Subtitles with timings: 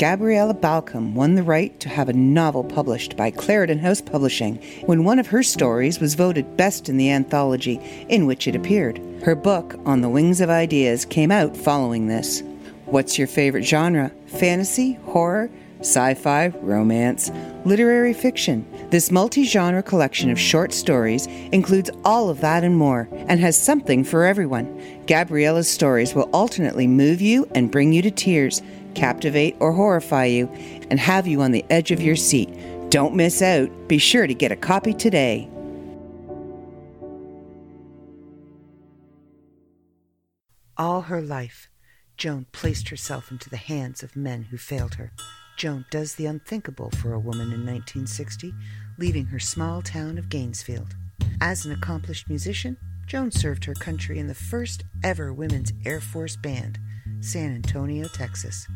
[0.00, 4.56] Gabriella Balcom won the right to have a novel published by Clarendon House Publishing
[4.86, 8.98] when one of her stories was voted best in the anthology in which it appeared.
[9.22, 12.42] Her book, On the Wings of Ideas, came out following this.
[12.86, 14.10] What's your favorite genre?
[14.24, 15.50] Fantasy, horror,
[15.80, 17.30] sci fi, romance,
[17.66, 18.66] literary fiction.
[18.90, 23.60] This multi genre collection of short stories includes all of that and more and has
[23.60, 24.80] something for everyone.
[25.06, 30.46] Gabriella's stories will alternately move you and bring you to tears, captivate or horrify you,
[30.90, 32.48] and have you on the edge of your seat.
[32.90, 33.70] Don't miss out.
[33.88, 35.48] Be sure to get a copy today.
[40.76, 41.68] All her life,
[42.16, 45.12] Joan placed herself into the hands of men who failed her.
[45.56, 48.54] Joan does the unthinkable for a woman in 1960,
[48.98, 50.92] leaving her small town of Gainesfield.
[51.40, 56.36] As an accomplished musician, Joan served her country in the first ever women's Air Force
[56.36, 56.78] band,
[57.20, 58.66] San Antonio, Texas.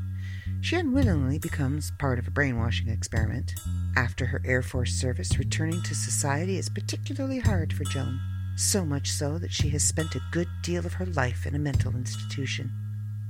[0.61, 3.55] She unwittingly becomes part of a brainwashing experiment.
[3.97, 8.21] After her Air Force service, returning to society is particularly hard for Joan,
[8.57, 11.59] so much so that she has spent a good deal of her life in a
[11.59, 12.71] mental institution.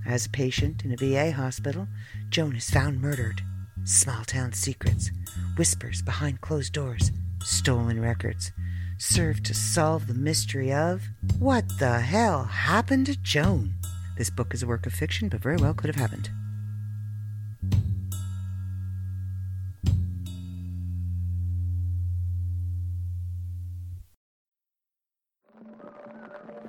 [0.06, 1.88] As a patient in a VA hospital,
[2.28, 3.42] Joan is found murdered.
[3.84, 5.10] Small town secrets,
[5.56, 7.10] whispers behind closed doors,
[7.42, 8.52] stolen records
[8.98, 13.74] serve to solve the mystery of what the hell happened to Joan.
[14.16, 16.30] This book is a work of fiction, but very well could have happened.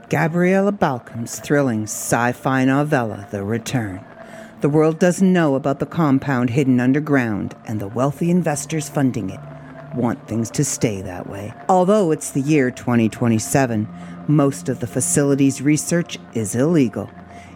[0.09, 4.03] Gabriella Balcom's thrilling sci fi novella, The Return.
[4.61, 9.39] The world doesn't know about the compound hidden underground, and the wealthy investors funding it
[9.95, 11.53] want things to stay that way.
[11.69, 13.87] Although it's the year 2027,
[14.27, 17.09] most of the facility's research is illegal.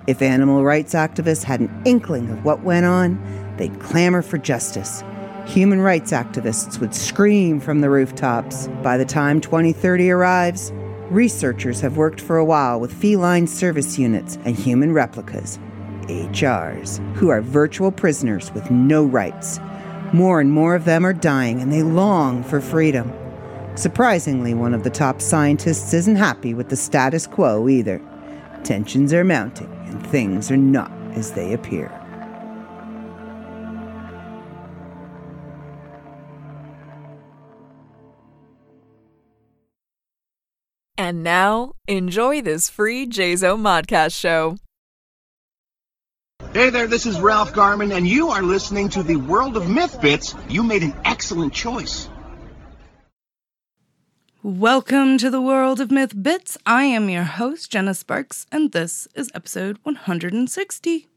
[0.07, 3.19] If animal rights activists had an inkling of what went on,
[3.57, 5.03] they'd clamor for justice.
[5.45, 8.67] Human rights activists would scream from the rooftops.
[8.83, 10.71] By the time 2030 arrives,
[11.09, 15.57] Researchers have worked for a while with feline service units and human replicas,
[16.03, 19.59] HRs, who are virtual prisoners with no rights.
[20.13, 23.11] More and more of them are dying and they long for freedom.
[23.73, 27.99] Surprisingly, one of the top scientists isn't happy with the status quo either.
[28.63, 31.91] Tensions are mounting and things are not as they appear.
[40.97, 44.57] And now, enjoy this free JZO Modcast show.
[46.53, 50.01] Hey there, this is Ralph Garman, and you are listening to the World of Myth
[50.01, 50.35] Bits.
[50.49, 52.09] You made an excellent choice.
[54.41, 56.57] Welcome to the World of Myth Bits.
[56.65, 61.09] I am your host, Jenna Sparks, and this is episode 160.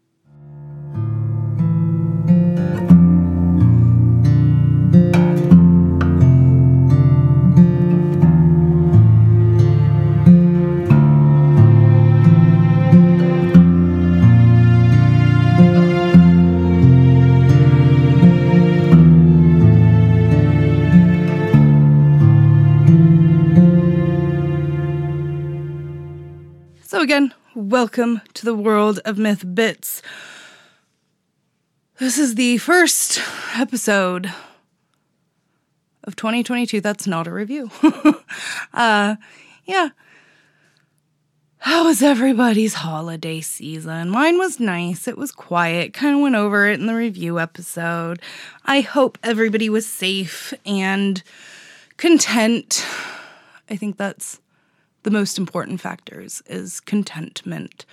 [27.73, 30.03] Welcome to the world of Myth Bits.
[31.97, 33.19] This is the first
[33.57, 34.31] episode
[36.05, 36.83] of 2022.
[36.83, 37.71] That's not a review.
[38.75, 39.17] uh,
[39.65, 39.89] yeah.
[41.61, 44.11] How was everybody's holiday season?
[44.11, 45.09] Mine was nice.
[45.09, 45.95] It was quiet.
[45.95, 48.21] Kind of went over it in the review episode.
[48.67, 51.23] I hope everybody was safe and
[51.97, 52.85] content.
[53.71, 54.43] I think that's
[55.03, 57.85] the most important factors is contentment.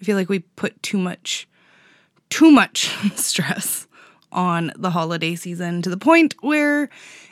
[0.00, 1.48] I feel like we put too much
[2.30, 3.86] too much stress
[4.32, 6.84] on the holiday season to the point where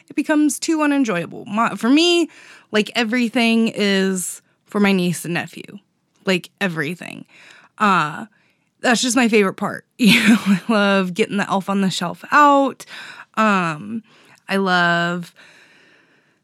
[0.08, 1.44] it becomes too unenjoyable.
[1.44, 2.30] My, for me,
[2.72, 5.78] like everything is for my niece and nephew.
[6.25, 7.25] Like everything.
[7.78, 8.26] Uh
[8.80, 9.84] that's just my favorite part.
[9.98, 12.84] You know, I love getting the elf on the shelf out.
[13.34, 14.02] Um
[14.49, 15.34] I love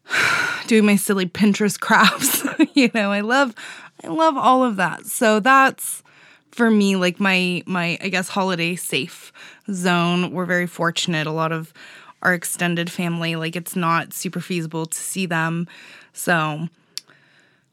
[0.67, 2.45] doing my silly Pinterest crafts.
[2.73, 3.55] you know, I love
[4.03, 5.05] I love all of that.
[5.05, 6.03] So that's
[6.51, 9.31] for me like my my I guess holiday safe
[9.71, 10.31] zone.
[10.31, 11.27] We're very fortunate.
[11.27, 11.73] A lot of
[12.21, 15.67] our extended family like it's not super feasible to see them.
[16.13, 16.67] So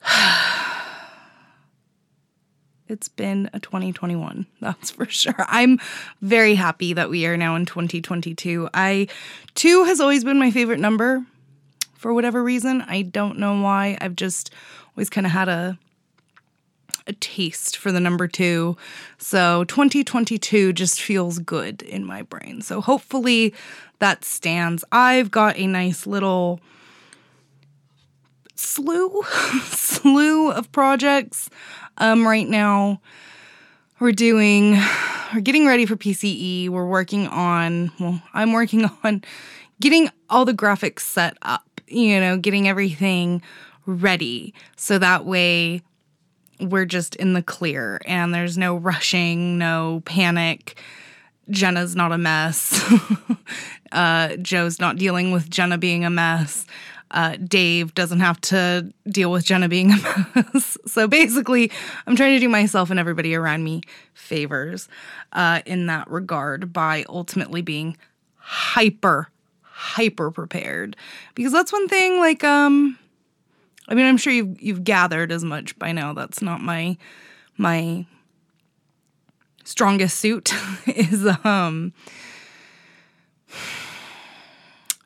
[2.89, 5.79] it's been a 2021 that's for sure i'm
[6.23, 9.07] very happy that we are now in 2022 i
[9.55, 11.25] two has always been my favorite number
[12.01, 12.81] for whatever reason.
[12.83, 13.99] I don't know why.
[14.01, 14.51] I've just
[14.97, 15.79] always kind of had a
[17.07, 18.77] a taste for the number two.
[19.19, 22.63] So 2022 just feels good in my brain.
[22.63, 23.55] So hopefully
[23.99, 24.85] that stands.
[24.93, 26.61] I've got a nice little
[28.55, 29.23] slew
[29.65, 31.51] slew of projects
[31.99, 33.01] um, right now.
[33.99, 34.79] We're doing
[35.35, 36.71] we're getting ready for PCE.
[36.71, 39.23] We're working on well, I'm working on
[39.81, 43.43] getting all the graphics set up, you know, getting everything
[43.87, 45.83] ready so that way
[46.61, 50.79] we're just in the clear and there's no rushing, no panic.
[51.49, 52.81] Jenna's not a mess.
[53.93, 56.67] uh, Joe's not dealing with Jenna being a mess.
[57.11, 60.79] Uh, Dave doesn't have to deal with Jenna being a mess.
[60.87, 61.73] so basically,
[62.07, 63.83] I'm trying to do myself and everybody around me
[64.15, 64.89] favors
[65.33, 67.97] uh, in that regard by ultimately being
[68.37, 69.29] hyper,
[69.81, 70.97] hyper prepared.
[71.35, 72.99] Because that's one thing, like, um,
[73.89, 76.13] I mean, I'm sure you've you've gathered as much by now.
[76.13, 76.97] That's not my
[77.57, 78.07] my
[79.65, 80.53] strongest suit
[80.87, 81.93] is um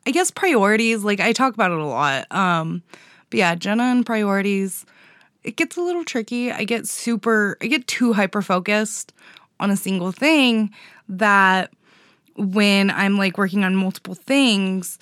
[0.07, 2.31] I guess priorities, like I talk about it a lot.
[2.31, 2.83] Um
[3.31, 4.85] but yeah, Jenna and priorities,
[5.43, 6.51] it gets a little tricky.
[6.51, 9.13] I get super I get too hyper focused
[9.59, 10.71] on a single thing
[11.09, 11.71] that
[12.35, 14.99] when I'm like working on multiple things,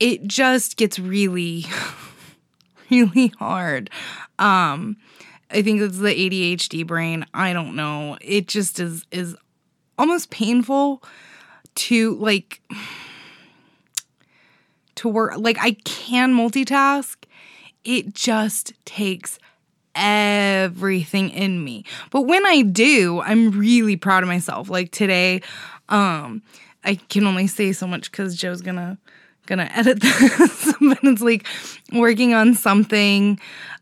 [0.00, 1.66] it just gets really
[2.90, 3.90] really hard.
[4.38, 4.96] Um,
[5.50, 7.26] I think it's the ADHD brain.
[7.34, 8.16] I don't know.
[8.20, 9.36] It just is is
[9.98, 11.02] almost painful
[11.74, 12.60] to like
[14.96, 17.16] to work like I can multitask.
[17.84, 19.38] It just takes
[19.94, 21.84] everything in me.
[22.10, 24.70] But when I do, I'm really proud of myself.
[24.70, 25.42] Like today,
[25.92, 26.42] um
[26.84, 28.98] I can only say so much cuz Joe's to
[29.46, 31.46] gonna edit this, but it's like
[31.92, 33.38] working on something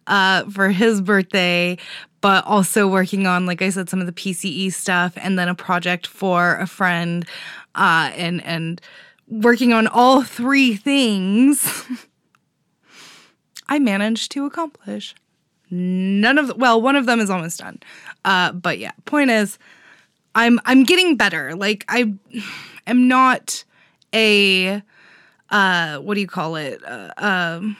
[0.06, 1.76] uh, for his birthday,
[2.20, 5.54] but also working on, like I said, some of the PCE stuff, and then a
[5.54, 7.24] project for a friend,
[7.74, 8.80] uh, and and
[9.28, 11.86] working on all three things.
[13.68, 15.14] I managed to accomplish
[15.70, 17.78] none of the, well, one of them is almost done.
[18.24, 19.58] Uh, but yeah, point is,
[20.34, 21.54] I'm I'm getting better.
[21.54, 22.14] Like I
[22.86, 23.64] am not
[24.14, 24.82] a
[25.50, 26.80] uh, what do you call it?
[26.84, 27.76] Uh, um,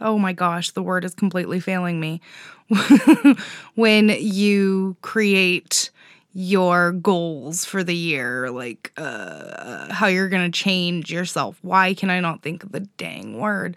[0.00, 2.20] oh my gosh, the word is completely failing me.
[3.74, 5.90] when you create
[6.34, 11.58] your goals for the year, like uh, how you're going to change yourself.
[11.62, 13.76] Why can I not think of the dang word?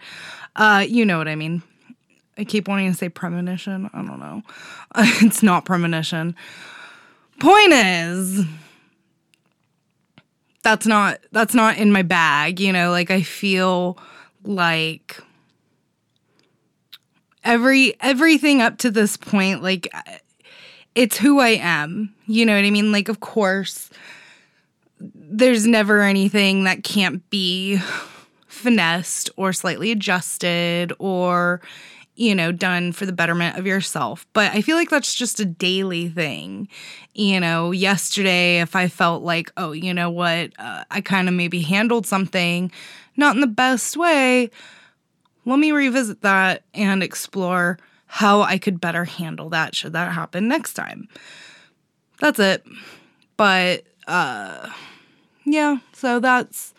[0.56, 1.62] Uh, you know what I mean.
[2.36, 3.88] I keep wanting to say premonition.
[3.92, 4.42] I don't know.
[4.96, 6.36] it's not premonition.
[7.40, 8.44] Point is,
[10.62, 13.98] that's not that's not in my bag, you know, like I feel
[14.44, 15.18] like
[17.42, 19.88] every everything up to this point like
[20.94, 22.14] it's who I am.
[22.26, 22.92] You know what I mean?
[22.92, 23.90] Like of course
[25.00, 27.80] there's never anything that can't be
[28.46, 31.62] finessed or slightly adjusted or
[32.20, 34.26] you know, done for the betterment of yourself.
[34.34, 36.68] But I feel like that's just a daily thing.
[37.14, 41.34] You know, yesterday, if I felt like, oh, you know what, uh, I kind of
[41.34, 42.70] maybe handled something
[43.16, 44.50] not in the best way,
[45.46, 50.46] let me revisit that and explore how I could better handle that should that happen
[50.46, 51.08] next time.
[52.18, 52.66] That's it.
[53.38, 54.68] But, uh,
[55.46, 56.74] yeah, so that's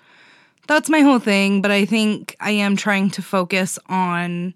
[0.67, 4.53] that's my whole thing, but I think I am trying to focus on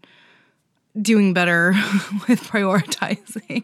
[1.02, 1.72] doing better
[2.28, 3.64] with prioritizing.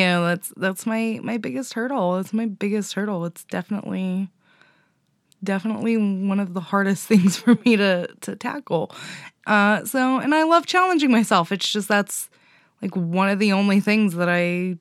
[0.00, 2.18] know, that's that's my my biggest hurdle.
[2.18, 3.24] It's my biggest hurdle.
[3.24, 4.28] It's definitely
[5.42, 8.94] definitely one of the hardest things for me to to tackle.
[9.46, 11.52] Uh so and I love challenging myself.
[11.52, 12.30] It's just that's
[12.82, 14.76] like one of the only things that I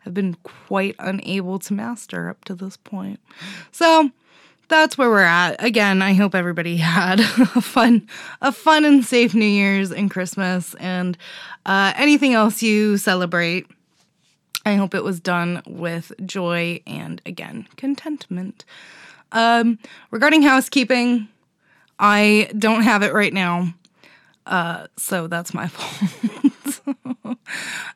[0.00, 3.20] have been quite unable to master up to this point.
[3.72, 4.10] So,
[4.68, 5.62] that's where we're at.
[5.62, 8.06] Again, I hope everybody had a fun,
[8.40, 11.16] a fun and safe New Year's and Christmas and
[11.66, 13.66] uh, anything else you celebrate.
[14.64, 18.64] I hope it was done with joy and again contentment.
[19.32, 19.78] Um,
[20.10, 21.28] regarding housekeeping,
[21.98, 23.74] I don't have it right now,
[24.46, 27.38] uh, so that's my fault.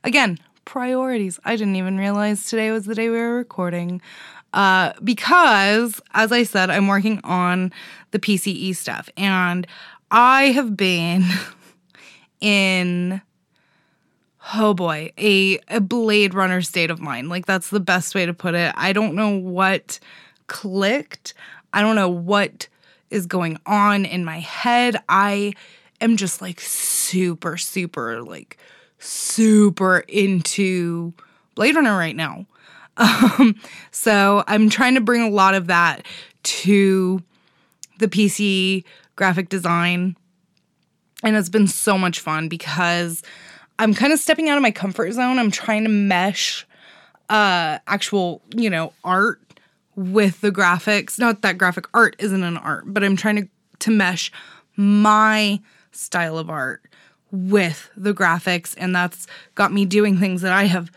[0.04, 1.38] again, priorities.
[1.44, 4.00] I didn't even realize today was the day we were recording.
[4.52, 7.72] Uh, because, as I said, I'm working on
[8.10, 9.66] the PCE stuff, and
[10.10, 11.24] I have been
[12.40, 13.22] in
[14.54, 17.28] oh boy, a, a Blade Runner state of mind.
[17.28, 18.74] Like, that's the best way to put it.
[18.76, 19.98] I don't know what
[20.46, 21.34] clicked.
[21.72, 22.68] I don't know what
[23.10, 24.96] is going on in my head.
[25.08, 25.54] I
[26.00, 28.58] am just like super, super, like
[28.98, 31.12] super into
[31.54, 32.46] Blade Runner right now.
[32.96, 33.56] Um,
[33.90, 36.04] so I'm trying to bring a lot of that
[36.42, 37.22] to
[37.98, 38.84] the PC
[39.16, 40.16] graphic design.
[41.24, 43.22] And it's been so much fun because
[43.78, 45.38] I'm kind of stepping out of my comfort zone.
[45.38, 46.66] I'm trying to mesh
[47.28, 49.40] uh actual, you know, art
[49.94, 51.18] with the graphics.
[51.18, 53.48] Not that graphic art isn't an art, but I'm trying to
[53.80, 54.30] to mesh
[54.76, 55.60] my
[55.92, 56.82] style of art
[57.30, 60.90] with the graphics and that's got me doing things that I have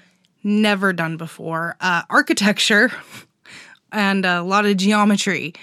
[0.46, 1.76] never done before.
[1.82, 2.92] Uh, architecture
[3.92, 5.54] and a lot of geometry.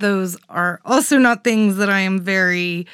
[0.00, 2.86] Those are also not things that I am very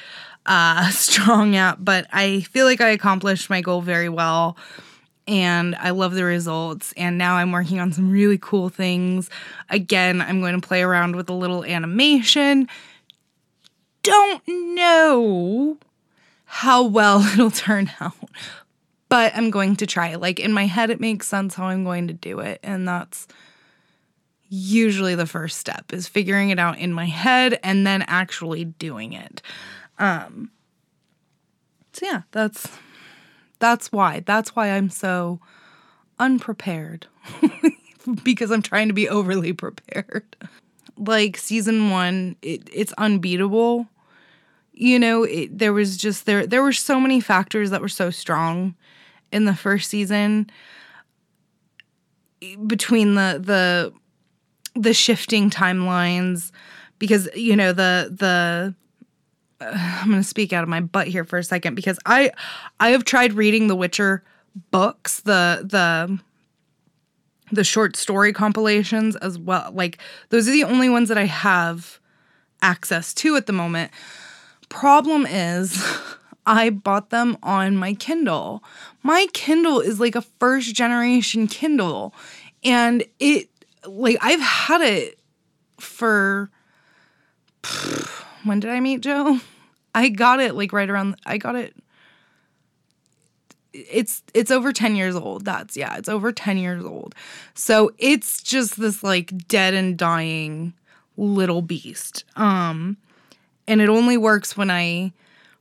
[0.46, 4.56] uh, strong at, but I feel like I accomplished my goal very well.
[5.26, 6.92] And I love the results.
[6.96, 9.30] And now I'm working on some really cool things.
[9.68, 12.68] Again, I'm going to play around with a little animation.
[14.02, 15.78] Don't know
[16.44, 18.14] how well it'll turn out,
[19.10, 20.14] but I'm going to try.
[20.14, 22.60] Like in my head, it makes sense how I'm going to do it.
[22.62, 23.26] And that's
[24.48, 29.12] usually the first step is figuring it out in my head and then actually doing
[29.12, 29.42] it.
[29.98, 30.52] Um,
[31.92, 32.68] so yeah, that's
[33.58, 34.22] that's why.
[34.24, 35.40] That's why I'm so
[36.18, 37.06] unprepared
[38.24, 40.36] because I'm trying to be overly prepared.
[40.96, 43.88] Like season 1, it, it's unbeatable
[44.72, 48.08] you know it, there was just there there were so many factors that were so
[48.08, 48.74] strong
[49.32, 50.50] in the first season
[52.66, 53.92] between the the
[54.80, 56.52] the shifting timelines
[56.98, 58.74] because you know the the
[59.60, 62.30] I'm going to speak out of my butt here for a second because I
[62.78, 64.24] I have tried reading the Witcher
[64.70, 66.18] books the the
[67.52, 69.70] the short story compilations as well.
[69.74, 69.98] Like
[70.30, 71.98] those are the only ones that I have
[72.62, 73.90] access to at the moment.
[74.68, 75.84] Problem is
[76.46, 78.62] I bought them on my Kindle.
[79.02, 82.14] My Kindle is like a first generation Kindle.
[82.64, 83.48] And it,
[83.86, 85.18] like, I've had it
[85.78, 86.50] for.
[88.42, 89.38] When did I meet Joe?
[89.94, 91.16] I got it like right around.
[91.26, 91.74] I got it.
[93.72, 95.44] It's it's over 10 years old.
[95.44, 97.14] That's yeah, it's over 10 years old.
[97.54, 100.72] So it's just this like dead and dying
[101.16, 102.24] little beast.
[102.36, 102.96] Um
[103.68, 105.12] and it only works when I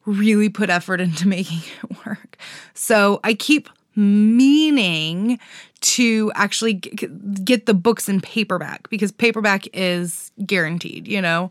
[0.10, 2.38] really put effort into making it work.
[2.74, 5.40] So I keep meaning
[5.82, 11.50] to actually get the books in paperback because paperback is guaranteed, you know?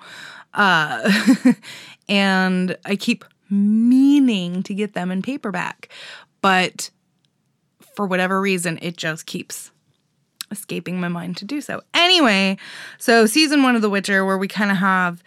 [0.55, 1.11] Uh,
[2.09, 5.89] and I keep meaning to get them in paperback.
[6.41, 6.91] But
[7.95, 9.71] for whatever reason, it just keeps
[10.51, 11.83] escaping my mind to do so.
[11.95, 12.57] Anyway,
[12.99, 15.23] so season one of The Witcher, where we kind of have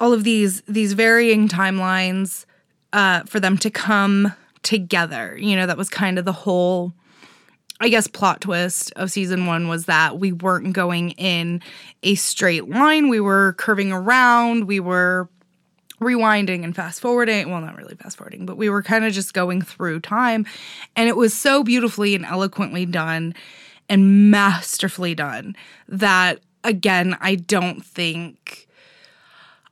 [0.00, 2.46] all of these these varying timelines
[2.92, 5.36] uh, for them to come together.
[5.38, 6.92] You know, that was kind of the whole,
[7.80, 11.62] I guess, plot twist of season one was that we weren't going in
[12.02, 13.08] a straight line.
[13.08, 14.64] We were curving around.
[14.64, 15.28] We were
[16.00, 17.50] rewinding and fast forwarding.
[17.50, 20.46] Well, not really fast forwarding, but we were kind of just going through time.
[20.96, 23.34] And it was so beautifully and eloquently done
[23.88, 25.56] and masterfully done
[25.88, 28.68] that, again, I don't think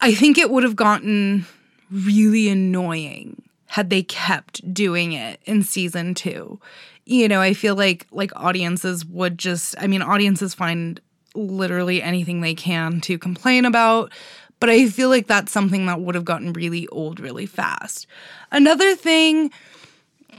[0.00, 1.46] I think it would have gotten
[1.90, 6.58] really annoying had they kept doing it in season 2.
[7.06, 11.00] You know, I feel like like audiences would just I mean audiences find
[11.34, 14.12] literally anything they can to complain about,
[14.60, 18.06] but I feel like that's something that would have gotten really old really fast.
[18.50, 19.50] Another thing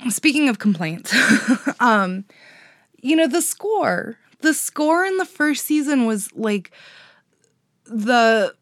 [0.10, 1.13] speaking of complaints,
[1.80, 2.25] um
[3.01, 4.18] you know, the score.
[4.42, 6.72] The score in the first season was like
[7.86, 8.54] the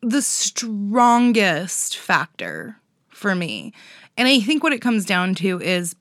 [0.00, 2.76] the strongest factor
[3.08, 3.72] for me.
[4.16, 5.96] And I think what it comes down to is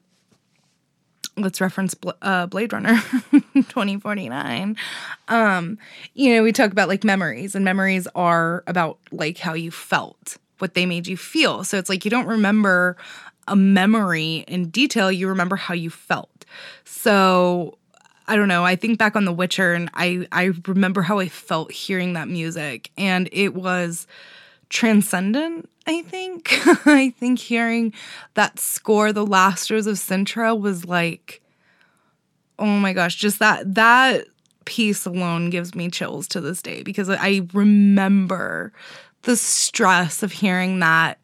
[1.37, 2.95] let's reference uh, Blade Runner
[3.31, 4.75] 2049.
[5.27, 5.77] Um,
[6.13, 10.37] you know, we talk about like memories, and memories are about like how you felt,
[10.59, 11.63] what they made you feel.
[11.63, 12.97] So it's like you don't remember
[13.47, 16.45] a memory in detail, you remember how you felt.
[16.83, 17.77] So
[18.27, 18.65] I don't know.
[18.65, 22.27] I think back on The Witcher and I I remember how I felt hearing that
[22.27, 24.07] music and it was
[24.69, 26.51] transcendent, I think.
[26.85, 27.93] I think hearing
[28.33, 31.41] that score, The Last Rose of Cintra was like
[32.59, 34.25] oh my gosh, just that that
[34.65, 38.73] piece alone gives me chills to this day because I remember
[39.21, 41.19] the stress of hearing that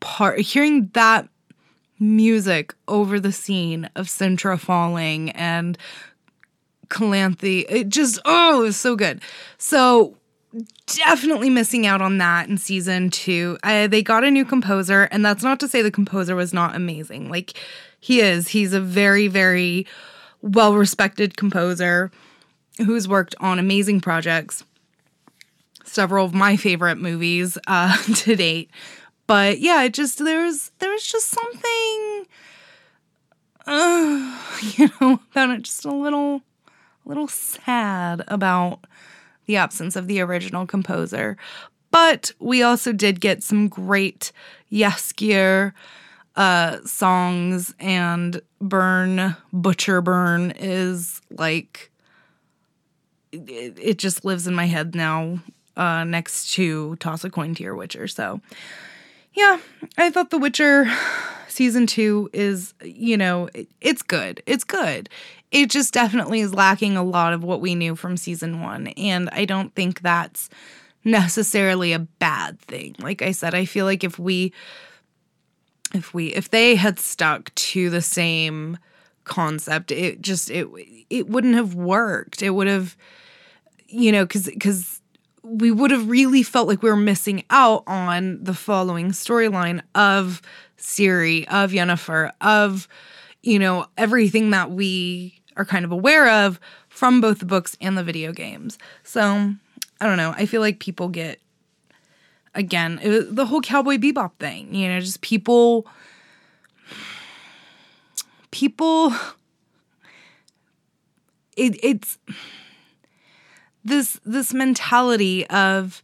[0.00, 1.28] part hearing that
[2.00, 5.78] music over the scene of Cintra falling and
[6.92, 7.64] Calanthe.
[7.68, 9.20] It just, oh, it was so good.
[9.58, 10.16] So
[10.86, 13.58] definitely missing out on that in season two.
[13.62, 17.30] they got a new composer, and that's not to say the composer was not amazing.
[17.30, 17.54] Like,
[18.00, 18.48] He is.
[18.48, 19.86] He's a very, very
[20.42, 22.10] well respected composer
[22.78, 24.64] who's worked on amazing projects,
[25.84, 28.70] several of my favorite movies uh, to date.
[29.26, 32.26] But yeah, it just there's there's just something,
[33.66, 34.38] uh,
[34.76, 36.42] you know, about it just a little,
[37.04, 38.80] a little sad about
[39.46, 41.36] the absence of the original composer.
[41.90, 44.32] But we also did get some great
[44.70, 45.72] Jaskier
[46.36, 51.90] uh, songs, and Burn, Butcher Burn is like,
[53.32, 55.40] it, it just lives in my head now
[55.76, 58.08] uh, next to Toss a Coin to Your Witcher.
[58.08, 58.40] So,
[59.34, 59.58] yeah,
[59.98, 60.90] I thought The Witcher
[61.48, 64.42] season two is, you know, it, it's good.
[64.46, 65.10] It's good.
[65.52, 68.88] It just definitely is lacking a lot of what we knew from season one.
[68.88, 70.48] And I don't think that's
[71.04, 72.96] necessarily a bad thing.
[72.98, 74.52] Like I said, I feel like if we
[75.94, 78.78] if we if they had stuck to the same
[79.24, 80.68] concept, it just it
[81.10, 82.42] it wouldn't have worked.
[82.42, 82.96] It would have
[83.88, 85.02] you know cuz cuz
[85.42, 90.40] we would have really felt like we were missing out on the following storyline of
[90.78, 92.88] Ciri, of Yennefer, of
[93.42, 97.96] you know everything that we are kind of aware of from both the books and
[97.96, 98.78] the video games.
[99.02, 99.54] So
[100.00, 100.34] I don't know.
[100.36, 101.40] I feel like people get
[102.54, 104.74] again the whole cowboy bebop thing.
[104.74, 105.86] You know, just people
[108.50, 109.12] people
[111.56, 112.18] it, it's
[113.84, 116.02] this this mentality of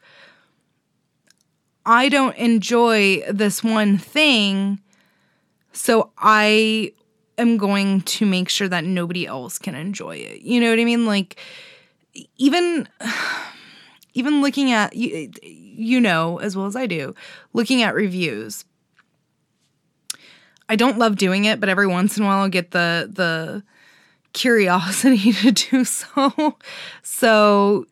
[1.87, 4.81] I don't enjoy this one thing,
[5.73, 6.93] so I
[7.39, 10.43] am going to make sure that nobody else can enjoy it.
[10.43, 11.07] You know what I mean?
[11.07, 11.37] Like
[12.37, 12.89] even
[14.15, 17.15] even looking at you, you know as well as I do,
[17.53, 18.65] looking at reviews.
[20.69, 23.63] I don't love doing it, but every once in a while I'll get the the
[24.33, 26.57] curiosity to do so.
[27.03, 27.87] So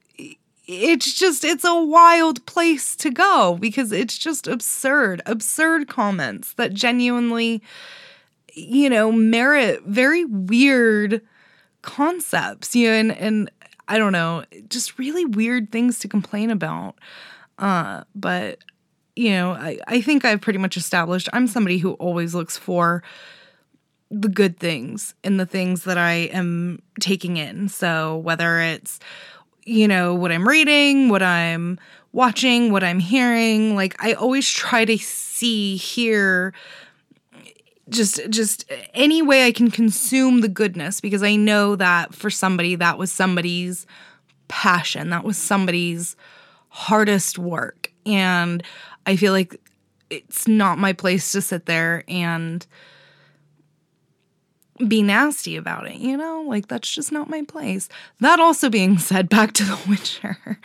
[0.66, 6.74] it's just it's a wild place to go because it's just absurd, absurd comments that
[6.74, 7.62] genuinely
[8.56, 11.20] you know merit very weird
[11.82, 13.50] concepts you know and and
[13.88, 16.96] I don't know, just really weird things to complain about.
[17.58, 18.58] Uh, but
[19.14, 23.02] you know, I, I think I've pretty much established I'm somebody who always looks for
[24.10, 27.68] the good things in the things that I am taking in.
[27.68, 29.00] So whether it's,
[29.64, 31.78] you know, what I'm reading, what I'm
[32.12, 36.52] watching, what I'm hearing, like I always try to see, hear,
[37.88, 42.74] just just any way I can consume the goodness because I know that for somebody
[42.74, 43.86] that was somebody's
[44.48, 46.16] passion, that was somebody's
[46.68, 47.92] hardest work.
[48.04, 48.62] And
[49.06, 49.60] I feel like
[50.10, 52.66] it's not my place to sit there and
[54.86, 56.42] be nasty about it, you know?
[56.46, 57.88] Like that's just not my place.
[58.20, 60.58] That also being said, back to The Witcher.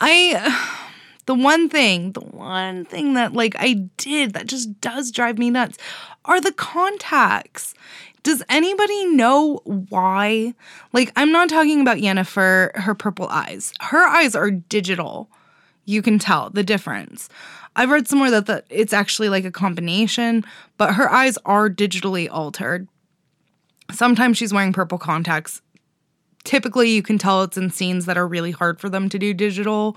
[0.00, 0.88] I
[1.26, 5.50] the one thing, the one thing that like I did that just does drive me
[5.50, 5.78] nuts
[6.24, 7.74] are the contacts.
[8.22, 10.54] Does anybody know why?
[10.92, 13.72] Like, I'm not talking about Yennefer, her purple eyes.
[13.80, 15.28] Her eyes are digital.
[15.84, 17.28] You can tell the difference.
[17.74, 20.44] I've read somewhere that the, it's actually like a combination,
[20.76, 22.86] but her eyes are digitally altered.
[23.90, 25.60] Sometimes she's wearing purple contacts.
[26.44, 29.32] Typically, you can tell it's in scenes that are really hard for them to do
[29.34, 29.96] digital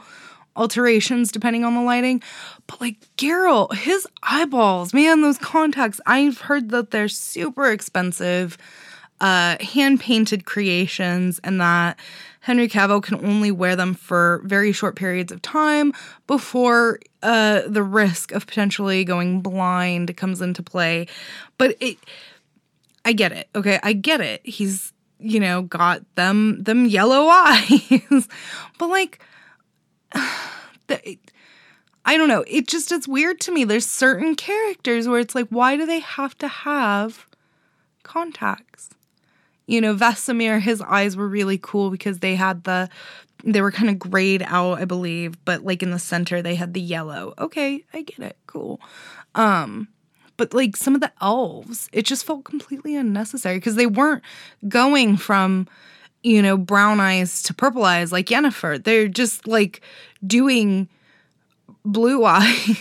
[0.55, 2.21] alterations depending on the lighting.
[2.67, 8.57] But like Geralt, his eyeballs, man, those contacts, I've heard that they're super expensive,
[9.21, 11.97] uh, hand painted creations, and that
[12.41, 15.93] Henry Cavill can only wear them for very short periods of time
[16.27, 21.07] before uh, the risk of potentially going blind comes into play.
[21.57, 21.97] But it,
[23.03, 23.49] I get it.
[23.55, 24.41] Okay, I get it.
[24.43, 28.27] He's you know got them them yellow eyes,
[28.77, 29.19] but like
[32.05, 32.43] I don't know.
[32.47, 33.63] It just it's weird to me.
[33.63, 37.25] There's certain characters where it's like, why do they have to have
[38.03, 38.91] contacts?
[39.65, 42.89] You know, Vesemir, his eyes were really cool because they had the
[43.43, 46.73] they were kind of grayed out, I believe, but like in the center they had
[46.73, 47.33] the yellow.
[47.39, 48.37] Okay, I get it.
[48.45, 48.79] Cool.
[49.33, 49.87] Um
[50.37, 54.21] but like some of the elves, it just felt completely unnecessary because they weren't
[54.67, 55.67] going from
[56.25, 58.83] you know, brown eyes to purple eyes like Yennefer.
[58.83, 59.81] They're just like
[60.25, 60.89] doing
[61.85, 62.79] blue eyes.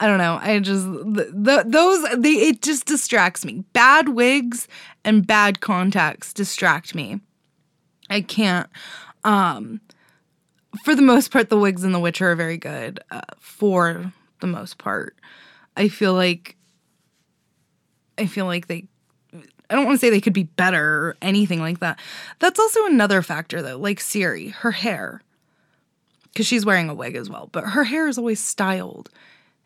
[0.00, 0.40] I don't know.
[0.42, 3.62] I just the, the, those they it just distracts me.
[3.72, 4.66] Bad wigs
[5.04, 7.20] and bad contacts distract me.
[8.10, 8.68] I can't.
[9.22, 9.80] Um,
[10.84, 12.98] for the most part, the wigs in The Witcher are very good.
[13.12, 15.16] Uh, for the most part,
[15.76, 16.56] I feel like
[18.18, 18.88] I feel like they
[19.72, 21.98] I don't want to say they could be better or anything like that.
[22.38, 25.22] That's also another factor though, like Ciri, her hair.
[26.36, 29.10] Cuz she's wearing a wig as well, but her hair is always styled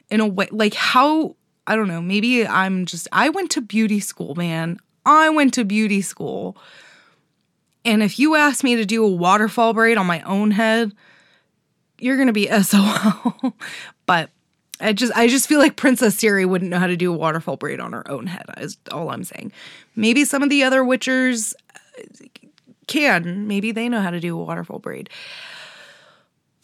[0.09, 1.35] in a way like how
[1.67, 4.79] I don't know, maybe I'm just I went to beauty school, man.
[5.05, 6.57] I went to beauty school.
[7.85, 10.93] And if you ask me to do a waterfall braid on my own head,
[11.99, 13.55] you're going to be SOL.
[14.07, 14.31] but
[14.81, 17.57] I just I just feel like Princess Ciri wouldn't know how to do a waterfall
[17.57, 18.45] braid on her own head.
[18.59, 19.53] Is all I'm saying.
[19.95, 22.25] Maybe some of the other witchers uh,
[22.87, 23.47] can.
[23.47, 25.09] Maybe they know how to do a waterfall braid.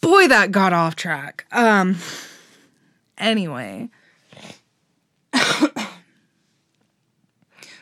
[0.01, 1.45] Boy, that got off track.
[1.51, 1.97] Um
[3.17, 3.89] anyway.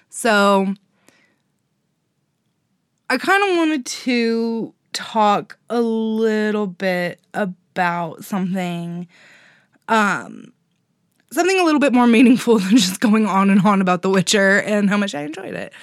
[0.09, 0.73] so
[3.09, 9.07] I kind of wanted to talk a little bit about something
[9.87, 10.53] um
[11.31, 14.61] something a little bit more meaningful than just going on and on about The Witcher
[14.61, 15.73] and how much I enjoyed it.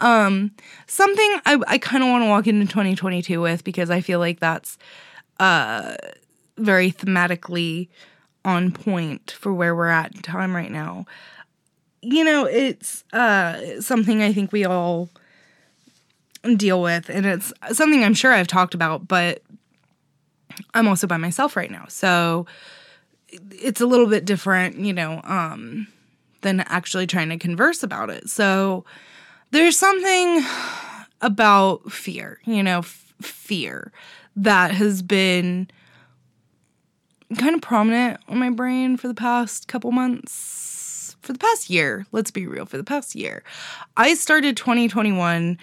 [0.00, 0.52] Um
[0.86, 4.40] something I I kind of want to walk into 2022 with because I feel like
[4.40, 4.78] that's
[5.40, 5.96] uh
[6.58, 7.88] very thematically
[8.44, 11.06] on point for where we're at in time right now.
[12.00, 15.08] You know, it's uh something I think we all
[16.56, 19.42] deal with and it's something I'm sure I've talked about, but
[20.74, 21.84] I'm also by myself right now.
[21.88, 22.46] So
[23.50, 25.86] it's a little bit different, you know, um,
[26.42, 28.28] than actually trying to converse about it.
[28.28, 28.84] So
[29.50, 30.44] there's something
[31.20, 33.92] about fear, you know, f- fear
[34.36, 35.68] that has been
[37.38, 42.06] kind of prominent on my brain for the past couple months, for the past year.
[42.12, 43.42] Let's be real, for the past year.
[43.96, 45.58] I started 2021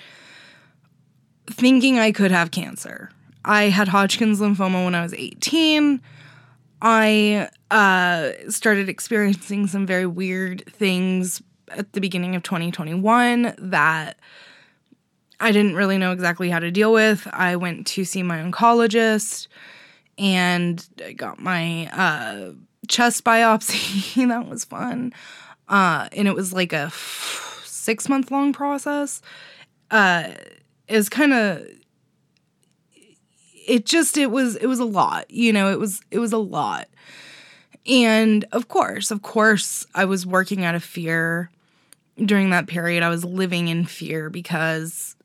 [1.47, 3.11] thinking I could have cancer.
[3.45, 6.01] I had Hodgkin's lymphoma when I was 18.
[6.81, 14.17] I uh, started experiencing some very weird things at the beginning of 2021 that
[15.39, 17.27] I didn't really know exactly how to deal with.
[17.31, 19.47] I went to see my oncologist
[20.17, 22.53] and I got my uh,
[22.87, 24.27] chest biopsy.
[24.27, 25.13] that was fun.
[25.67, 29.21] Uh, and it was like a f- six month long process.
[29.91, 30.31] Uh,
[30.87, 31.65] it was kind of
[33.69, 36.37] it just it was it was a lot you know it was it was a
[36.37, 36.87] lot.
[37.85, 41.51] And of course of course i was working out of fear.
[42.17, 45.15] During that period i was living in fear because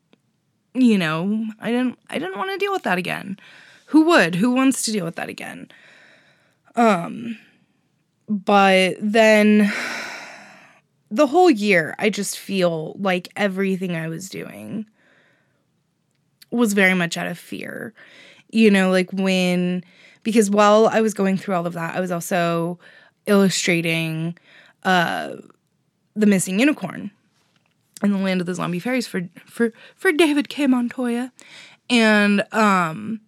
[0.73, 3.37] you know i didn't i didn't want to deal with that again.
[3.87, 4.35] Who would?
[4.35, 5.69] Who wants to deal with that again?
[6.75, 7.37] Um
[8.29, 9.73] but then
[11.11, 14.85] the whole year i just feel like everything i was doing
[16.55, 17.93] was very much out of fear.
[18.55, 19.83] You know, like when,
[20.23, 22.79] because while I was going through all of that, I was also
[23.25, 24.37] illustrating
[24.83, 25.35] uh,
[26.15, 27.11] The Missing Unicorn
[28.01, 30.67] in the Land of the Zombie Fairies for, for, for David K.
[30.67, 31.33] Montoya.
[31.89, 33.19] And, um,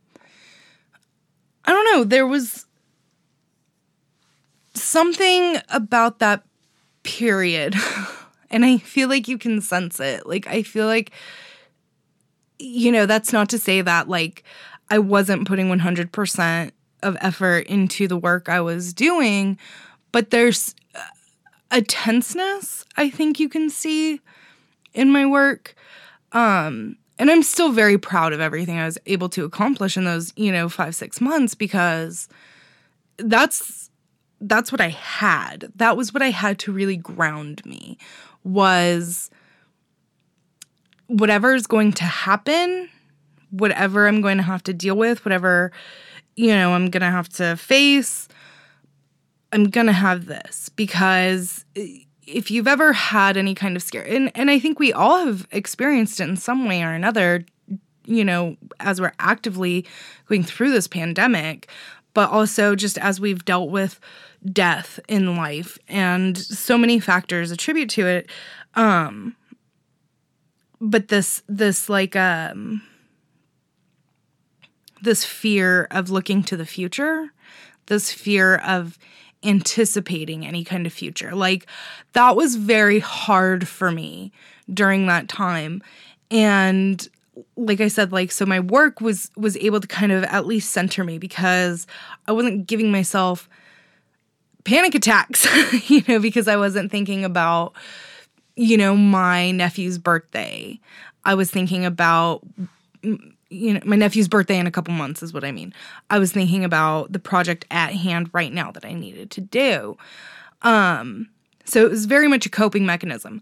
[1.66, 2.66] I don't know, there was
[4.76, 6.44] something about that
[7.04, 7.76] period.
[8.50, 10.26] and I feel like you can sense it.
[10.26, 11.12] Like, I feel like
[12.60, 14.44] you know, that's not to say that like
[14.90, 16.72] I wasn't putting 100%
[17.04, 19.58] of effort into the work I was doing,
[20.12, 20.76] but there's
[21.72, 24.22] a tenseness I think you can see
[24.94, 25.76] in my work.
[26.32, 30.34] Um, and I'm still very proud of everything I was able to accomplish in those,
[30.36, 32.28] you know, 5-6 months because
[33.18, 33.90] that's
[34.40, 35.72] that's what I had.
[35.76, 37.98] That was what I had to really ground me
[38.44, 39.32] was
[41.08, 42.90] whatever is going to happen,
[43.50, 45.72] whatever I'm going to have to deal with, whatever,
[46.36, 48.28] you know, I'm going to have to face,
[49.52, 51.66] I'm going to have this because
[52.26, 55.48] if you've ever had any kind of scare, and, and I think we all have
[55.52, 57.46] experienced it in some way or another,
[58.06, 59.86] you know, as we're actively
[60.28, 61.70] going through this pandemic,
[62.14, 64.00] but also just as we've dealt with
[64.52, 68.30] death in life and so many factors attribute to it.
[68.76, 69.36] Um,
[70.80, 72.82] but this this like um
[75.02, 77.30] this fear of looking to the future
[77.88, 78.98] this fear of
[79.44, 81.66] anticipating any kind of future like
[82.14, 84.32] that was very hard for me
[84.74, 85.82] during that time
[86.32, 87.08] and
[87.56, 90.72] like i said like so my work was was able to kind of at least
[90.72, 91.86] center me because
[92.28, 93.48] i wasn't giving myself
[94.64, 95.48] panic attacks
[95.90, 97.74] you know because i wasn't thinking about
[98.58, 100.80] you know, my nephew's birthday.
[101.24, 102.42] I was thinking about
[103.50, 105.74] you know, my nephew's birthday in a couple months is what I mean.
[106.10, 109.98] I was thinking about the project at hand right now that I needed to do.
[110.62, 111.30] Um
[111.66, 113.42] So it was very much a coping mechanism.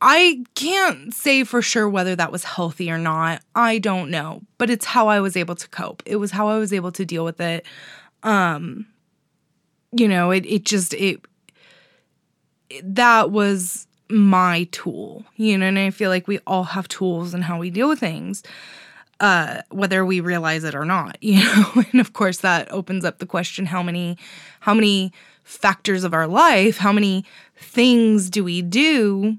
[0.00, 3.40] I can't say for sure whether that was healthy or not.
[3.54, 6.02] I don't know, but it's how I was able to cope.
[6.06, 7.64] It was how I was able to deal with it.
[8.22, 8.86] Um
[9.92, 11.20] you know, it it just it,
[12.70, 15.24] it that was my tool.
[15.36, 18.00] You know, and I feel like we all have tools and how we deal with
[18.00, 18.42] things.
[19.20, 21.84] Uh whether we realize it or not, you know.
[21.92, 24.18] and of course that opens up the question how many
[24.60, 25.12] how many
[25.44, 27.24] factors of our life, how many
[27.56, 29.38] things do we do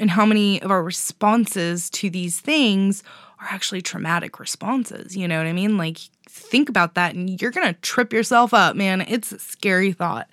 [0.00, 3.02] and how many of our responses to these things
[3.40, 5.16] are actually traumatic responses.
[5.16, 5.76] You know what I mean?
[5.76, 9.02] Like, think about that and you're to trip yourself up, man.
[9.02, 10.28] It's a scary thought.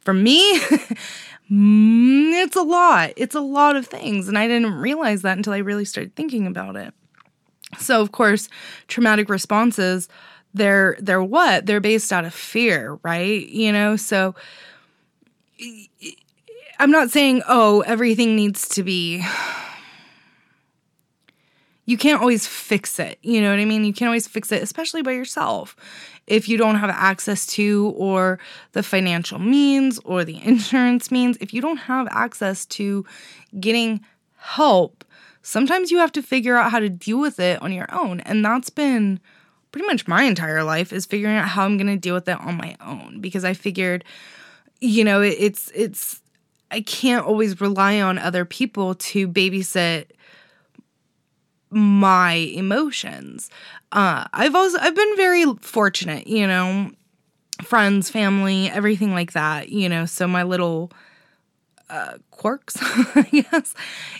[0.00, 0.58] For me,
[1.50, 3.12] mm, it's a lot.
[3.16, 4.28] It's a lot of things.
[4.28, 6.92] And I didn't realize that until I really started thinking about it.
[7.78, 8.48] So, of course,
[8.88, 10.08] traumatic responses,
[10.54, 11.66] they're they're what?
[11.66, 13.46] They're based out of fear, right?
[13.48, 14.34] You know, so
[16.78, 19.24] I'm not saying, oh, everything needs to be.
[21.86, 23.18] You can't always fix it.
[23.22, 23.84] You know what I mean?
[23.84, 25.76] You can't always fix it, especially by yourself.
[26.26, 28.38] If you don't have access to, or
[28.72, 33.04] the financial means, or the insurance means, if you don't have access to
[33.60, 34.00] getting
[34.36, 35.03] help,
[35.44, 38.20] sometimes you have to figure out how to deal with it on your own.
[38.20, 39.20] And that's been
[39.70, 42.40] pretty much my entire life is figuring out how I'm going to deal with it
[42.40, 44.04] on my own because I figured
[44.80, 46.20] you know it's it's
[46.70, 50.06] I can't always rely on other people to babysit
[51.70, 53.50] my emotions.
[53.92, 56.90] Uh, I've also I've been very fortunate, you know,
[57.62, 60.06] friends, family, everything like that, you know.
[60.06, 60.92] So my little
[61.90, 63.74] uh, quirks, I guess,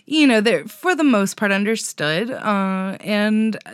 [0.06, 3.72] you know, they're for the most part understood, uh, and uh,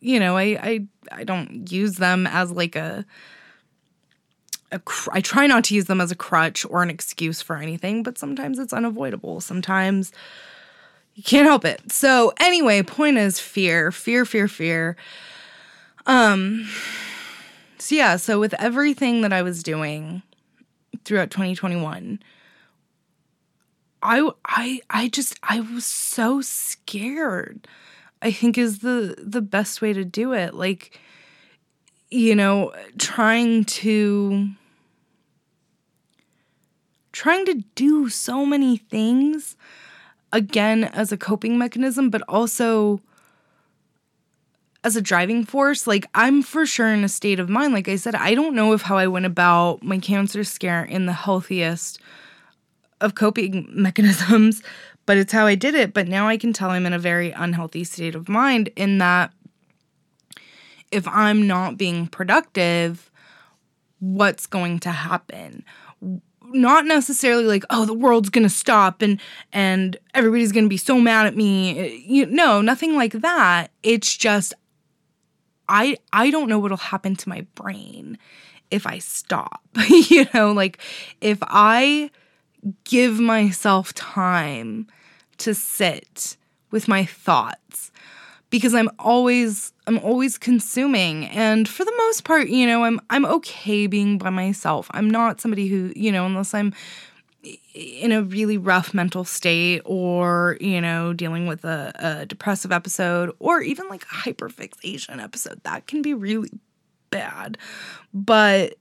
[0.00, 3.04] you know, I I I don't use them as like a
[4.72, 7.56] a cr- I try not to use them as a crutch or an excuse for
[7.56, 9.40] anything, but sometimes it's unavoidable.
[9.40, 10.12] Sometimes
[11.14, 11.92] you can't help it.
[11.92, 14.96] So anyway, point is fear, fear, fear, fear.
[16.06, 16.68] Um
[17.78, 20.22] so yeah, so with everything that I was doing
[21.04, 22.18] throughout 2021,
[24.06, 27.66] I I I just I was so scared.
[28.22, 30.54] I think is the the best way to do it.
[30.54, 31.00] Like
[32.10, 34.50] you know, trying to
[37.10, 39.56] trying to do so many things
[40.32, 43.00] again as a coping mechanism, but also
[44.84, 45.86] as a driving force.
[45.86, 47.72] Like, I'm for sure in a state of mind.
[47.72, 51.06] Like I said, I don't know if how I went about my cancer scare in
[51.06, 51.98] the healthiest
[53.00, 54.62] of coping mechanisms,
[55.06, 55.92] but it's how I did it.
[55.92, 59.32] But now I can tell I'm in a very unhealthy state of mind in that
[60.90, 63.10] if I'm not being productive,
[63.98, 65.64] what's going to happen?
[66.52, 69.20] Not necessarily like, oh, the world's gonna stop and
[69.52, 71.96] and everybody's gonna be so mad at me.
[72.06, 73.72] You, no, nothing like that.
[73.82, 74.54] It's just
[75.68, 78.18] I I don't know what'll happen to my brain
[78.70, 79.62] if I stop.
[79.88, 80.78] you know, like
[81.20, 82.10] if I
[82.84, 84.86] give myself time
[85.38, 86.36] to sit
[86.70, 87.90] with my thoughts
[88.50, 93.24] because I'm always I'm always consuming and for the most part, you know, I'm I'm
[93.26, 94.88] okay being by myself.
[94.92, 96.72] I'm not somebody who, you know, unless I'm
[97.74, 103.32] in a really rough mental state or, you know, dealing with a, a depressive episode
[103.38, 105.60] or even like a hyperfixation episode.
[105.62, 106.50] That can be really
[107.10, 107.58] bad.
[108.12, 108.76] But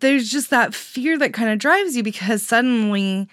[0.00, 3.28] there's just that fear that kind of drives you because suddenly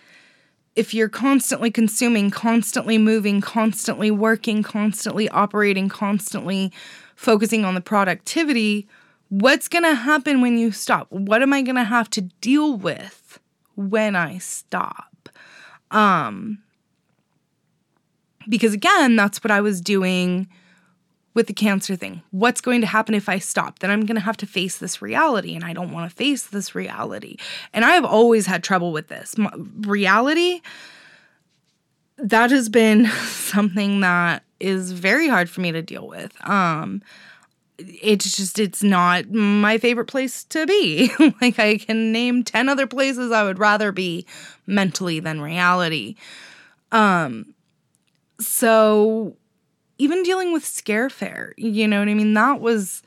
[0.75, 6.71] if you're constantly consuming, constantly moving, constantly working, constantly operating, constantly
[7.15, 8.87] focusing on the productivity,
[9.29, 11.11] what's going to happen when you stop?
[11.11, 13.39] What am I going to have to deal with
[13.75, 15.29] when I stop?
[15.91, 16.59] Um
[18.49, 20.49] because again, that's what I was doing
[21.33, 22.21] with the cancer thing.
[22.31, 23.79] What's going to happen if I stop?
[23.79, 26.43] Then I'm going to have to face this reality, and I don't want to face
[26.43, 27.37] this reality.
[27.73, 29.37] And I have always had trouble with this.
[29.37, 30.61] My, reality,
[32.17, 36.33] that has been something that is very hard for me to deal with.
[36.47, 37.01] Um,
[37.77, 41.11] it's just it's not my favorite place to be.
[41.41, 44.25] like I can name 10 other places I would rather be
[44.67, 46.15] mentally than reality.
[46.91, 47.53] Um
[48.39, 49.35] so
[49.97, 52.33] even dealing with scare fair, you know what I mean?
[52.33, 53.03] That was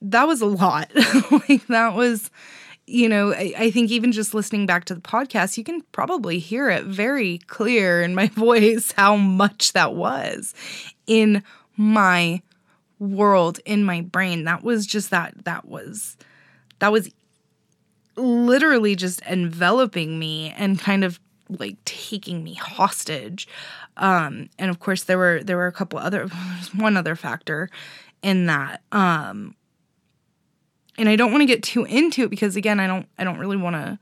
[0.00, 0.90] that was a lot.
[1.48, 2.30] like that was
[2.88, 6.38] you know, I, I, think even just listening back to the podcast, you can probably
[6.38, 10.54] hear it very clear in my voice how much that was
[11.06, 11.42] in
[11.76, 12.40] my
[12.98, 14.44] world, in my brain.
[14.44, 16.16] That was just that, that was,
[16.78, 17.10] that was
[18.16, 23.46] literally just enveloping me and kind of like taking me hostage.
[23.98, 26.28] Um, and of course there were there were a couple other
[26.74, 27.68] one other factor
[28.22, 28.82] in that.
[28.92, 29.54] Um,
[30.96, 33.38] and I don't want to get too into it because again, I don't I don't
[33.38, 33.98] really want to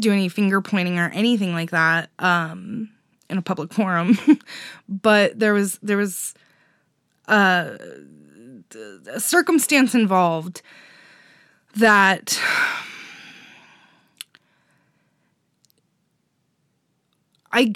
[0.00, 2.90] do any finger pointing or anything like that um,
[3.28, 4.18] in a public forum.
[4.88, 6.34] but there was there was
[7.28, 7.76] uh,
[9.10, 10.62] a circumstance involved
[11.76, 12.40] that
[17.54, 17.72] I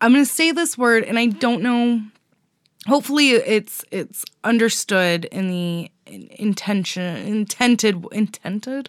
[0.00, 2.02] I'm going to say this word and I don't know
[2.86, 8.88] hopefully it's it's understood in the intention intended intended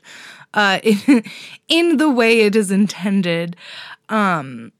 [0.53, 1.23] uh in,
[1.67, 3.55] in the way it is intended
[4.07, 4.71] um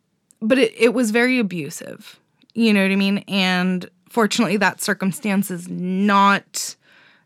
[0.41, 2.19] but it, it was very abusive
[2.53, 3.19] you know what i mean?
[3.27, 6.75] And fortunately that circumstance is not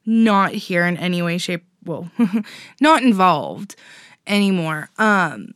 [0.06, 2.10] not here in any way shape well
[2.82, 3.76] not involved
[4.26, 5.54] anymore um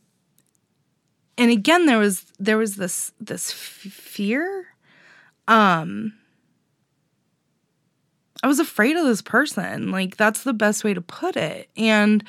[1.37, 4.67] and again there was there was this this f- fear
[5.47, 6.13] um
[8.43, 9.91] I was afraid of this person.
[9.91, 11.69] Like that's the best way to put it.
[11.75, 12.23] And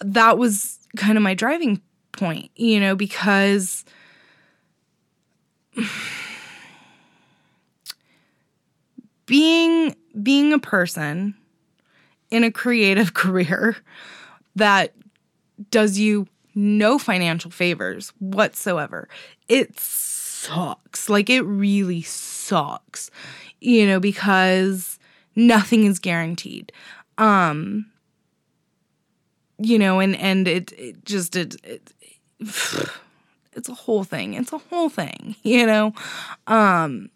[0.00, 3.84] that was kind of my driving point, you know, because
[9.26, 11.36] being being a person
[12.30, 13.76] in a creative career
[14.56, 14.94] that
[15.70, 16.26] does you
[16.60, 19.08] no financial favors whatsoever.
[19.48, 21.08] It sucks.
[21.08, 23.10] Like it really sucks
[23.60, 24.98] you know, because
[25.36, 26.72] nothing is guaranteed.
[27.18, 27.86] Um,
[29.58, 31.92] you know, and and it, it just it, it
[33.52, 34.34] it's a whole thing.
[34.34, 35.92] It's a whole thing, you know.
[36.46, 37.10] Um,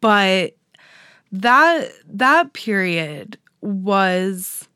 [0.00, 0.56] but
[1.32, 4.68] that that period was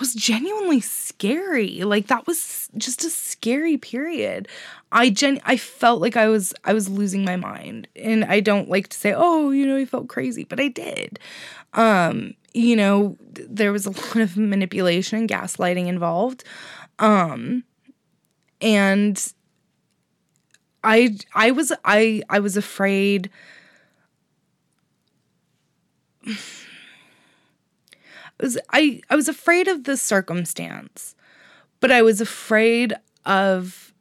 [0.00, 1.82] was genuinely scary.
[1.84, 4.48] Like that was just a scary period.
[4.92, 7.88] I gen I felt like I was I was losing my mind.
[7.96, 11.18] And I don't like to say, "Oh, you know, I felt crazy," but I did.
[11.74, 16.44] Um, you know, there was a lot of manipulation and gaslighting involved.
[16.98, 17.64] Um
[18.60, 19.32] and
[20.84, 23.30] I I was I I was afraid
[28.40, 31.14] was I I was afraid of the circumstance,
[31.80, 32.94] but I was afraid
[33.24, 33.92] of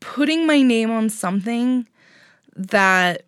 [0.00, 1.86] putting my name on something
[2.56, 3.24] that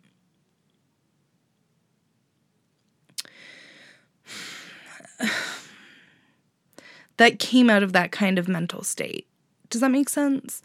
[7.17, 9.27] that came out of that kind of mental state.
[9.71, 10.63] Does that make sense?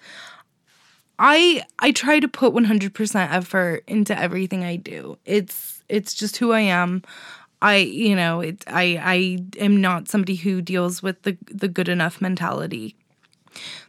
[1.20, 5.18] I I try to put 100% effort into everything I do.
[5.26, 7.04] It's it's just who I am.
[7.62, 11.90] I, you know, it, I, I am not somebody who deals with the, the good
[11.90, 12.96] enough mentality.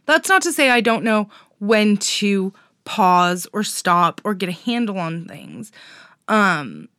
[0.05, 1.29] That's not to say I don't know
[1.59, 2.53] when to
[2.85, 5.71] pause or stop or get a handle on things.
[6.27, 6.89] Um,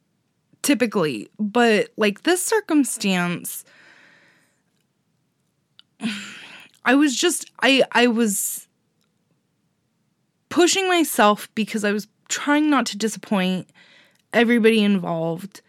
[0.63, 3.65] typically, but like this circumstance,
[6.85, 8.69] I was just, I, I was
[10.49, 13.69] pushing myself because I was trying not to disappoint
[14.33, 15.63] everybody involved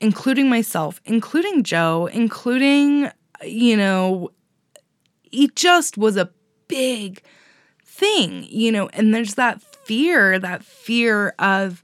[0.00, 3.10] including myself, including Joe, including,
[3.44, 4.30] you know,
[5.30, 6.30] it just was a
[6.68, 7.22] big
[7.84, 11.82] thing, you know, and there's that fear, that fear of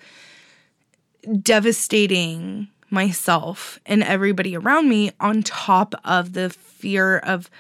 [1.43, 7.51] devastating myself and everybody around me on top of the fear of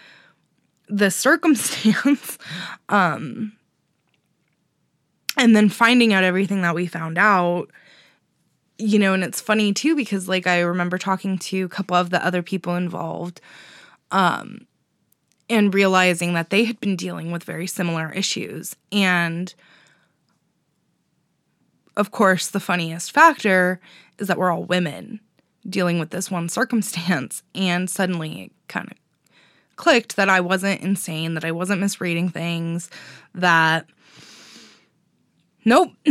[0.88, 2.38] the circumstance
[2.88, 3.52] um
[5.36, 7.70] and then finding out everything that we found out
[8.78, 12.10] you know, and it's funny too because like I remember talking to a couple of
[12.10, 13.40] the other people involved
[14.10, 14.66] um
[15.48, 19.54] and realizing that they had been dealing with very similar issues and
[21.96, 23.80] of course the funniest factor
[24.18, 25.20] is that we're all women
[25.68, 28.96] dealing with this one circumstance and suddenly it kind of
[29.76, 32.90] clicked that I wasn't insane, that I wasn't misreading things,
[33.34, 33.86] that
[35.64, 35.92] nope.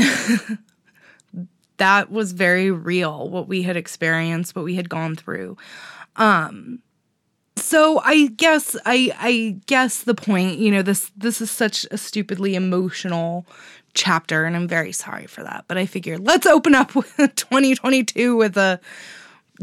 [1.78, 5.58] that was very real what we had experienced, what we had gone through.
[6.16, 6.80] Um
[7.58, 11.98] so I guess I I guess the point, you know, this this is such a
[11.98, 13.46] stupidly emotional
[13.94, 18.36] chapter and I'm very sorry for that, but I figured let's open up with 2022
[18.36, 18.80] with a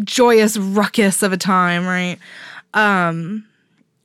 [0.04, 2.18] joyous ruckus of a time, right?
[2.74, 3.46] Um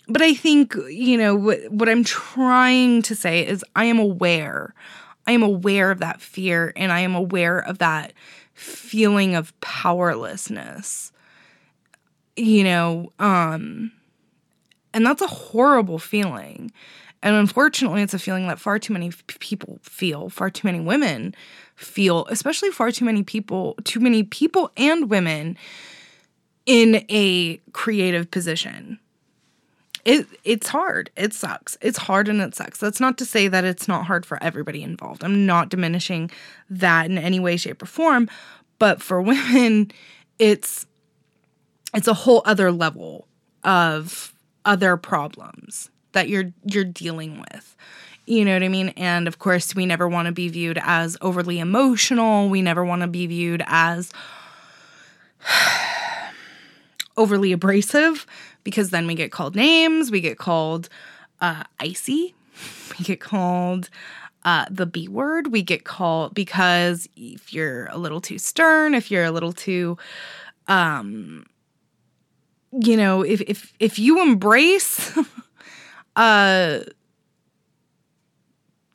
[0.10, 4.74] but I think, you know, what what I'm trying to say is I am aware
[5.28, 8.13] I am aware of that fear and I am aware of that
[8.53, 11.11] feeling of powerlessness.
[12.36, 13.91] You know, um
[14.93, 16.71] and that's a horrible feeling.
[17.21, 21.36] And unfortunately, it's a feeling that far too many people feel, far too many women
[21.75, 25.57] feel, especially far too many people, too many people and women
[26.65, 28.99] in a creative position.
[30.08, 31.12] It it's hard.
[31.18, 31.78] It sucks.
[31.82, 32.80] It's hard and it sucks.
[32.80, 35.22] That's not to say that it's not hard for everybody involved.
[35.22, 36.32] I'm not diminishing
[36.70, 38.30] that in any way shape or form,
[38.80, 39.91] but for women
[40.39, 40.86] it's
[41.93, 43.28] it's a whole other level
[43.66, 44.34] of
[44.64, 47.76] other problems that you're you're dealing with.
[48.26, 48.89] You know what I mean?
[48.95, 52.47] And of course, we never want to be viewed as overly emotional.
[52.47, 54.14] We never want to be viewed as
[57.18, 58.26] overly abrasive
[58.68, 60.89] because then we get called names, we get called
[61.39, 62.36] uh, icy,
[62.99, 63.89] we get called
[64.43, 69.09] uh, the B word, we get called because if you're a little too stern, if
[69.09, 69.97] you're a little too,
[70.68, 71.45] um,
[72.74, 75.18] you know, if if if you embrace
[76.18, 76.80] uh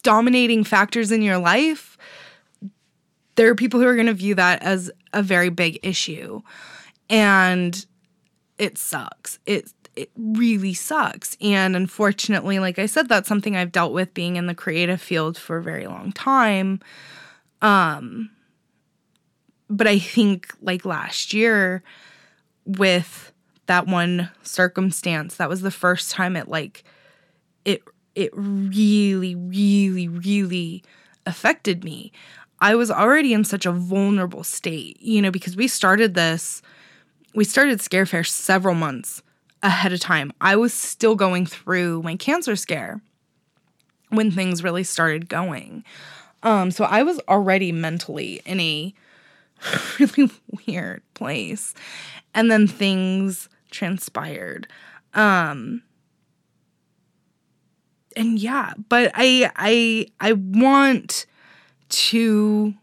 [0.02, 1.96] dominating factors in your life,
[3.36, 6.42] there are people who are going to view that as a very big issue.
[7.08, 7.86] And
[8.62, 9.40] it sucks.
[9.44, 11.36] It it really sucks.
[11.40, 15.36] And unfortunately, like I said, that's something I've dealt with being in the creative field
[15.36, 16.80] for a very long time.
[17.60, 18.30] Um
[19.68, 21.82] but I think like last year
[22.64, 23.32] with
[23.66, 26.84] that one circumstance, that was the first time it like
[27.64, 27.82] it
[28.14, 30.84] it really really really
[31.26, 32.12] affected me.
[32.60, 36.62] I was already in such a vulnerable state, you know, because we started this
[37.34, 39.22] we started Scare Fair several months
[39.62, 40.32] ahead of time.
[40.40, 43.00] I was still going through my cancer scare
[44.08, 45.84] when things really started going.
[46.42, 48.94] Um, so I was already mentally in a
[49.98, 50.30] really
[50.66, 51.74] weird place.
[52.34, 54.66] And then things transpired.
[55.14, 55.82] Um,
[58.16, 61.26] and yeah, but I I I want
[61.88, 62.74] to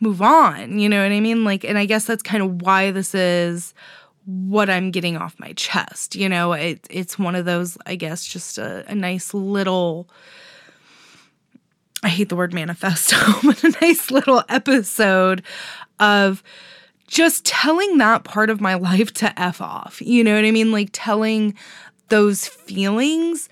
[0.00, 0.78] move on.
[0.78, 1.44] You know what I mean?
[1.44, 3.74] Like, and I guess that's kind of why this is
[4.24, 6.14] what I'm getting off my chest.
[6.14, 10.08] You know, it, it's one of those, I guess, just a, a nice little.
[12.02, 15.42] I hate the word manifesto, but a nice little episode
[15.98, 16.42] of
[17.08, 20.00] just telling that part of my life to F off.
[20.02, 20.70] You know what I mean?
[20.70, 21.54] Like telling
[22.08, 23.48] those feelings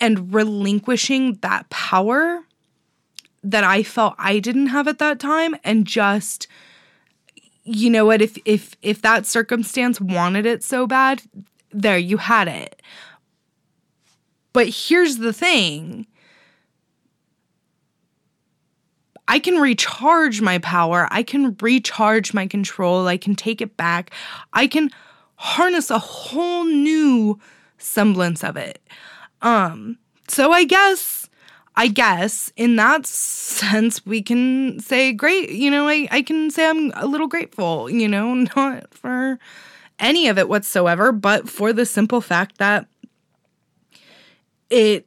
[0.00, 2.42] and relinquishing that power
[3.42, 6.46] that I felt I didn't have at that time and just
[7.64, 11.22] you know what if if if that circumstance wanted it so bad
[11.72, 12.82] there you had it
[14.52, 16.06] but here's the thing
[19.30, 21.06] I can recharge my power.
[21.12, 23.06] I can recharge my control.
[23.06, 24.10] I can take it back.
[24.52, 24.90] I can
[25.36, 27.38] harness a whole new
[27.78, 28.82] semblance of it.
[29.40, 31.19] Um so I guess
[31.80, 36.68] I guess in that sense, we can say, great, you know, I, I can say
[36.68, 39.38] I'm a little grateful, you know, not for
[39.98, 42.86] any of it whatsoever, but for the simple fact that
[44.68, 45.06] it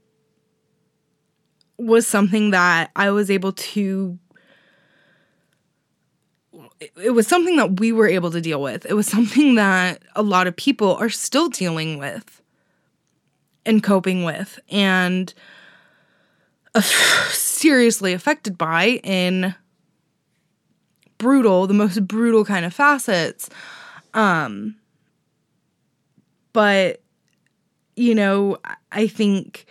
[1.77, 4.17] was something that I was able to.
[6.99, 8.87] It was something that we were able to deal with.
[8.87, 12.41] It was something that a lot of people are still dealing with
[13.63, 14.59] and coping with.
[14.69, 15.31] And
[17.29, 19.55] seriously affected by in
[21.17, 23.49] brutal, the most brutal kind of facets.
[24.13, 24.75] Um,
[26.51, 27.01] but
[27.95, 28.57] you know,
[28.91, 29.65] I think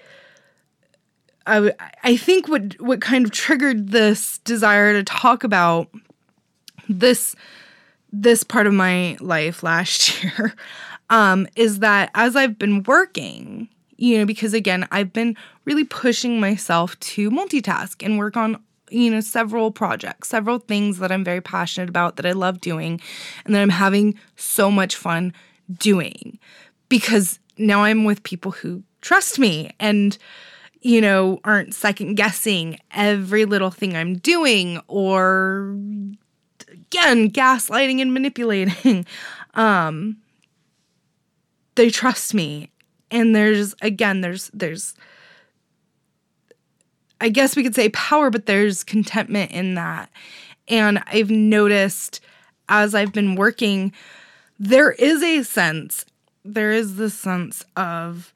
[1.46, 1.72] I
[2.02, 5.88] I think what what kind of triggered this desire to talk about
[6.88, 7.34] this
[8.12, 10.54] this part of my life last year
[11.10, 13.68] um, is that as I've been working
[14.02, 19.10] you know, because again, I've been really pushing myself to multitask and work on you
[19.10, 23.00] know several projects several things that i'm very passionate about that i love doing
[23.46, 25.32] and that i'm having so much fun
[25.78, 26.38] doing
[26.90, 30.18] because now i'm with people who trust me and
[30.82, 35.74] you know aren't second guessing every little thing i'm doing or
[36.70, 39.06] again gaslighting and manipulating.
[39.54, 40.16] Um
[41.74, 42.71] they trust me
[43.12, 44.94] and there's again there's there's
[47.20, 50.10] I guess we could say power, but there's contentment in that.
[50.66, 52.20] And I've noticed
[52.68, 53.92] as I've been working,
[54.58, 56.04] there is a sense,
[56.44, 58.34] there is this sense of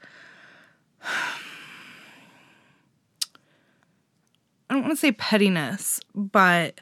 [4.71, 6.81] I don't want to say pettiness, but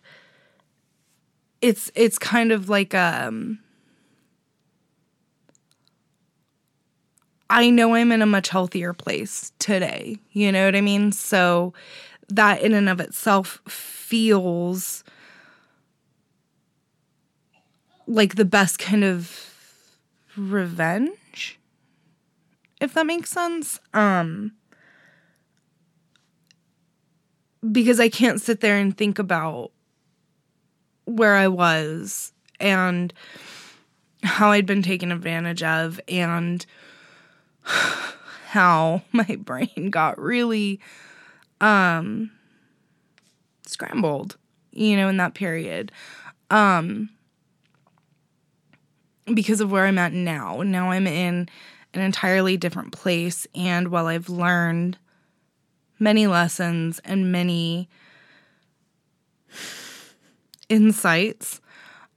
[1.62, 3.60] it's it's kind of like um
[7.50, 10.18] I know I'm in a much healthier place today.
[10.32, 11.12] You know what I mean?
[11.12, 11.72] So
[12.28, 15.04] that in and of itself feels
[18.06, 19.50] like the best kind of
[20.36, 21.58] revenge
[22.80, 24.52] if that makes sense um
[27.72, 29.70] because I can't sit there and think about
[31.06, 33.12] where I was and
[34.22, 36.64] how I'd been taken advantage of and
[37.64, 40.80] how my brain got really
[41.60, 42.30] um
[43.66, 44.36] scrambled,
[44.72, 45.90] you know, in that period.
[46.50, 47.10] Um
[49.32, 50.60] because of where I'm at now.
[50.62, 51.48] Now I'm in
[51.94, 54.98] an entirely different place and while I've learned
[55.98, 57.88] many lessons and many
[60.68, 61.60] insights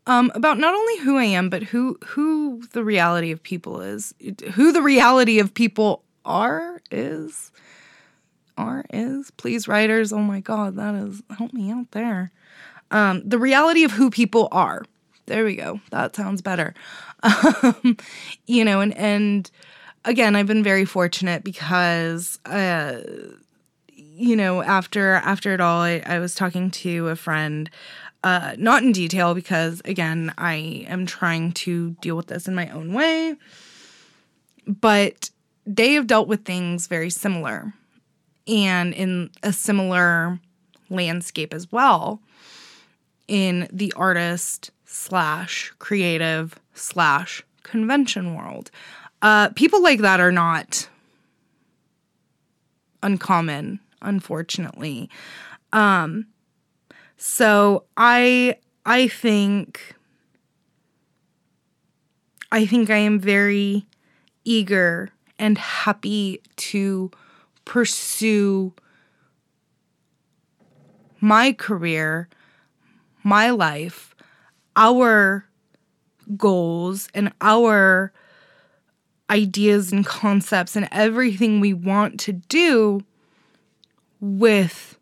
[0.08, 4.14] um, about not only who I am, but who who the reality of people is,
[4.54, 7.52] who the reality of people are is,
[8.58, 9.32] are is.
[9.32, 12.32] Please, writers, oh my God, that is help me out there.
[12.90, 14.86] Um, the reality of who people are.
[15.26, 15.82] There we go.
[15.92, 16.74] That sounds better.
[17.24, 17.98] Um,
[18.46, 19.50] you know, and and
[20.06, 22.40] again, I've been very fortunate because.
[22.46, 23.02] Uh,
[24.20, 27.70] you know, after after it all, I, I was talking to a friend
[28.28, 32.70] uh, not in detail because, again, I am trying to deal with this in my
[32.72, 33.38] own way.
[34.68, 35.30] But
[35.66, 37.74] they have dealt with things very similar
[38.46, 40.42] and in a similar
[40.90, 42.20] landscape as well
[43.30, 48.72] in the artist slash creative slash convention world.
[49.22, 50.90] Uh, people like that are not
[53.02, 55.10] uncommon, unfortunately.
[55.72, 56.28] Um,
[57.18, 59.96] so I I think
[62.52, 63.86] I think I am very
[64.46, 67.12] eager and happy to
[67.66, 68.74] pursue
[71.20, 72.30] my career,
[73.24, 74.16] my life,
[74.76, 75.46] our
[76.38, 78.14] goals and our
[79.30, 83.02] ideas and concepts and everything we want to do
[84.22, 84.97] with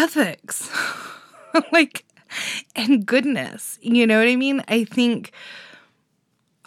[0.00, 0.70] ethics.
[1.72, 2.04] Like
[2.76, 4.62] and goodness you know what i mean?
[4.68, 5.32] I think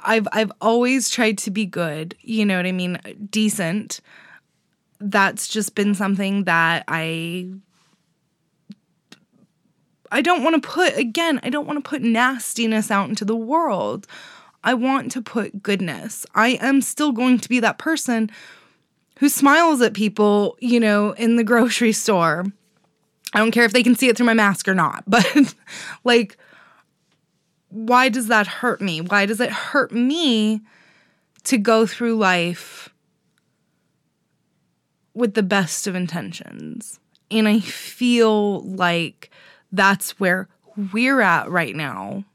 [0.03, 2.99] i've i've always tried to be good you know what i mean?
[3.29, 4.01] Decent.
[4.99, 7.47] That's just been something that i
[10.11, 13.38] i don't want to put again i don't want to put nastiness out into the
[13.38, 14.05] world.
[14.65, 16.25] I want to put goodness.
[16.36, 18.29] I am still going to be that person
[19.19, 22.47] who smiles at people you know in the grocery store
[23.34, 25.55] I don't care if they can see it through my mask or not, but
[26.03, 26.38] like,
[27.69, 29.01] why does that hurt me?
[29.01, 30.61] Why does it hurt me
[31.45, 32.89] to go through life
[35.13, 36.99] with the best of intentions?
[37.31, 39.31] And I feel like
[39.71, 40.47] that's where
[40.91, 42.25] we're at right now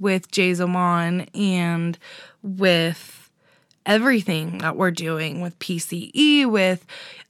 [0.00, 1.98] with Jayzoman and
[2.42, 3.30] with
[3.86, 6.86] everything that we're doing with PCE, with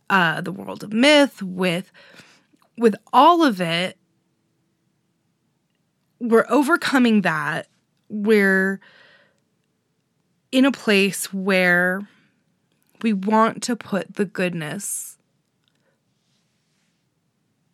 [0.08, 1.92] uh, the world of myth, with
[2.80, 3.98] with all of it,
[6.18, 7.68] we're overcoming that.
[8.08, 8.80] We're
[10.50, 12.08] in a place where
[13.02, 15.18] we want to put the goodness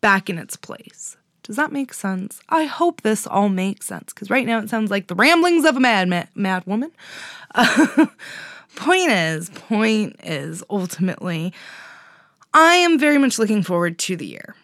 [0.01, 1.15] back in its place.
[1.41, 2.41] Does that make sense?
[2.49, 5.77] I hope this all makes sense because right now it sounds like the ramblings of
[5.77, 6.91] a mad mad, mad woman.
[8.75, 11.51] Point is, point is ultimately,
[12.53, 14.55] I am very much looking forward to the year.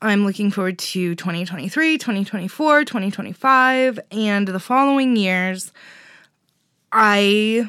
[0.00, 5.72] I'm looking forward to 2023, 2024, 2025, and the following years.
[6.92, 7.68] I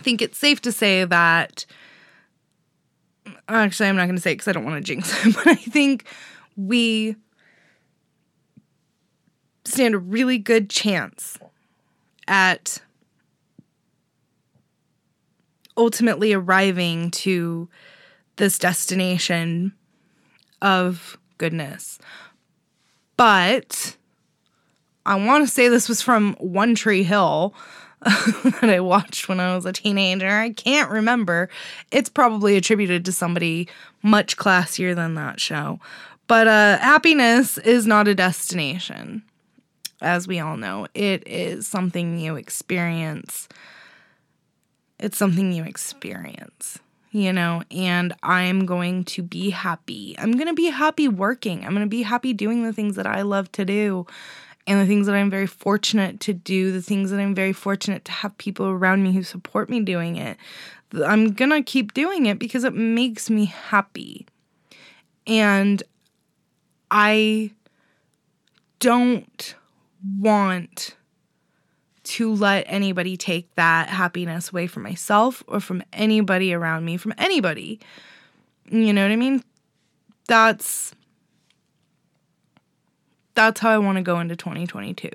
[0.00, 1.64] think it's safe to say that.
[3.48, 5.46] Actually, I'm not going to say it because I don't want to jinx it, but
[5.46, 6.06] I think
[6.56, 7.16] we
[9.64, 11.38] stand a really good chance
[12.26, 12.80] at
[15.76, 17.68] ultimately arriving to
[18.42, 19.72] this destination
[20.60, 22.00] of goodness.
[23.16, 23.96] But
[25.06, 27.54] I want to say this was from One Tree Hill
[28.00, 30.28] that I watched when I was a teenager.
[30.28, 31.50] I can't remember.
[31.92, 33.68] It's probably attributed to somebody
[34.02, 35.78] much classier than that show.
[36.26, 39.22] But uh, happiness is not a destination,
[40.00, 40.88] as we all know.
[40.94, 43.46] It is something you experience
[45.02, 46.78] it's something you experience,
[47.12, 50.16] you know, and I'm going to be happy.
[50.18, 51.64] I'm going to be happy working.
[51.64, 54.06] I'm going to be happy doing the things that I love to do
[54.66, 58.06] and the things that I'm very fortunate to do, the things that I'm very fortunate
[58.06, 60.38] to have people around me who support me doing it.
[61.04, 64.26] I'm going to keep doing it because it makes me happy.
[65.26, 65.82] And
[66.90, 67.50] I
[68.78, 69.54] don't
[70.18, 70.96] want
[72.12, 77.14] to let anybody take that happiness away from myself or from anybody around me, from
[77.16, 77.80] anybody.
[78.70, 79.42] You know what I mean?
[80.28, 80.94] That's
[83.34, 85.08] that's how I want to go into 2022.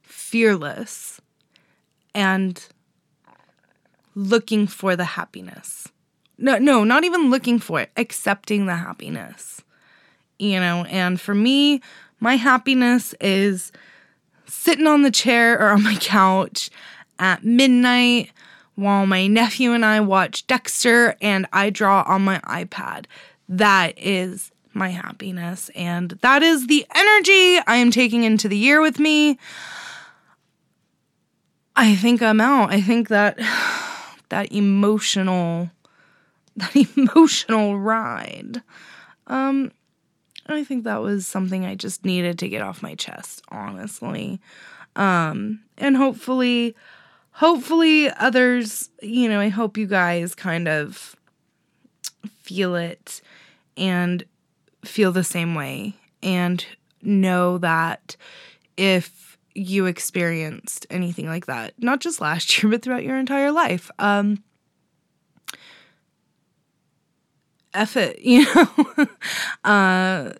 [0.00, 1.20] Fearless
[2.14, 2.66] and
[4.14, 5.88] looking for the happiness.
[6.38, 9.60] No, no, not even looking for it, accepting the happiness.
[10.38, 11.82] You know, and for me,
[12.20, 13.70] my happiness is
[14.52, 16.70] sitting on the chair or on my couch
[17.18, 18.30] at midnight
[18.74, 23.06] while my nephew and I watch Dexter and I draw on my iPad.
[23.48, 25.70] That is my happiness.
[25.74, 29.38] And that is the energy I am taking into the year with me.
[31.74, 32.70] I think I'm out.
[32.70, 33.38] I think that
[34.28, 35.70] that emotional
[36.56, 38.62] that emotional ride.
[39.26, 39.72] Um
[40.52, 44.40] I think that was something I just needed to get off my chest, honestly.
[44.96, 46.74] Um and hopefully
[47.32, 51.16] hopefully others, you know, I hope you guys kind of
[52.42, 53.22] feel it
[53.76, 54.22] and
[54.84, 56.64] feel the same way and
[57.02, 58.16] know that
[58.76, 63.90] if you experienced anything like that, not just last year, but throughout your entire life,
[63.98, 64.42] um,
[67.74, 69.06] F it, you know?
[69.64, 70.32] uh,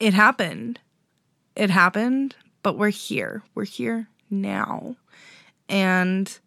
[0.00, 0.80] it happened.
[1.56, 3.42] It happened, but we're here.
[3.54, 4.96] We're here now.
[5.68, 6.38] And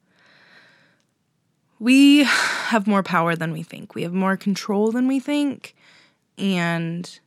[1.79, 3.95] we have more power than we think.
[3.95, 5.75] We have more control than we think.
[6.37, 7.19] And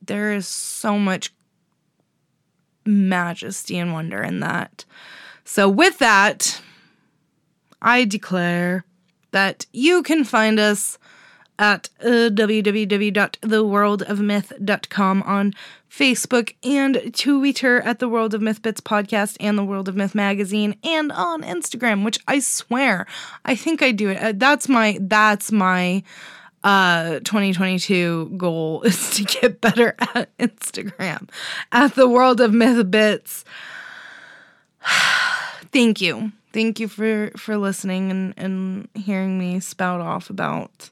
[0.00, 1.32] there is so much
[2.84, 4.84] majesty and wonder in that.
[5.44, 6.60] So, with that,
[7.80, 8.84] I declare
[9.32, 10.98] that you can find us
[11.58, 15.52] at uh, www.theworldofmyth.com on
[15.90, 20.14] Facebook and Twitter at the World of Myth Bits podcast and the World of Myth
[20.14, 23.06] magazine and on Instagram, which I swear
[23.44, 24.16] I think I do it.
[24.18, 26.02] Uh, that's my that's my
[26.64, 31.28] uh 2022 goal is to get better at Instagram
[31.70, 33.44] at the World of Myth Bits.
[35.72, 36.32] Thank you.
[36.52, 40.90] Thank you for for listening and and hearing me spout off about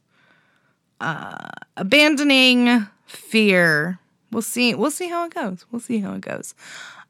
[1.01, 3.99] uh abandoning fear.
[4.33, 5.66] We'll see we'll see how it goes.
[5.70, 6.55] We'll see how it goes.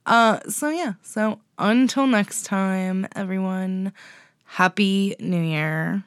[0.06, 3.92] Uh so yeah so until next time everyone
[4.44, 6.02] happy new year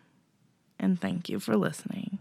[0.80, 2.18] and thank you for listening